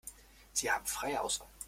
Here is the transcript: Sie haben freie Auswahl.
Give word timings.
Sie 0.51 0.71
haben 0.71 0.87
freie 0.87 1.21
Auswahl. 1.21 1.45